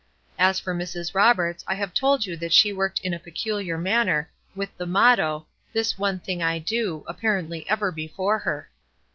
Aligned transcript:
As 0.39 0.59
for 0.59 0.73
Mrs. 0.73 1.13
Roberts, 1.13 1.63
I 1.67 1.75
have 1.75 1.93
told 1.93 2.25
you 2.25 2.35
that 2.37 2.53
she 2.53 2.73
worked 2.73 2.97
in 3.01 3.13
a 3.13 3.19
peculiar 3.19 3.77
manner, 3.77 4.31
with 4.55 4.75
the 4.75 4.87
motto, 4.87 5.45
"This 5.73 5.95
one 5.95 6.17
thing 6.19 6.41
I 6.41 6.57
do," 6.57 7.03
apparently 7.05 7.69
ever 7.69 7.91
before 7.91 8.39
her. 8.39 8.67